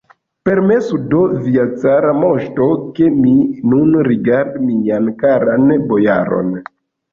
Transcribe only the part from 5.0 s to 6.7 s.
karan bojaron!